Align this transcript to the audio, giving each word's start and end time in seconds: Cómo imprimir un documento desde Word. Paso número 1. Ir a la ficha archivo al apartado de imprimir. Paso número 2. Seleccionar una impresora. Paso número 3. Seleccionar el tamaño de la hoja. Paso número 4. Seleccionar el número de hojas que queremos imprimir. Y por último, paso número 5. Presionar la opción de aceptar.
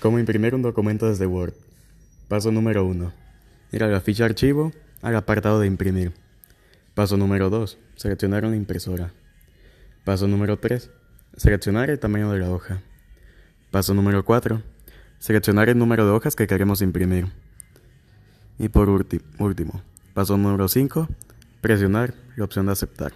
Cómo 0.00 0.18
imprimir 0.18 0.54
un 0.54 0.62
documento 0.62 1.06
desde 1.06 1.26
Word. 1.26 1.52
Paso 2.26 2.50
número 2.50 2.86
1. 2.86 3.12
Ir 3.72 3.84
a 3.84 3.88
la 3.88 4.00
ficha 4.00 4.24
archivo 4.24 4.72
al 5.02 5.14
apartado 5.14 5.60
de 5.60 5.66
imprimir. 5.66 6.14
Paso 6.94 7.18
número 7.18 7.50
2. 7.50 7.76
Seleccionar 7.96 8.46
una 8.46 8.56
impresora. 8.56 9.12
Paso 10.04 10.26
número 10.26 10.58
3. 10.58 10.90
Seleccionar 11.36 11.90
el 11.90 11.98
tamaño 11.98 12.32
de 12.32 12.38
la 12.38 12.50
hoja. 12.50 12.80
Paso 13.70 13.92
número 13.92 14.24
4. 14.24 14.62
Seleccionar 15.18 15.68
el 15.68 15.76
número 15.76 16.06
de 16.06 16.12
hojas 16.12 16.34
que 16.34 16.46
queremos 16.46 16.80
imprimir. 16.80 17.26
Y 18.58 18.70
por 18.70 18.88
último, 18.88 19.82
paso 20.14 20.38
número 20.38 20.66
5. 20.66 21.08
Presionar 21.60 22.14
la 22.36 22.44
opción 22.44 22.64
de 22.64 22.72
aceptar. 22.72 23.12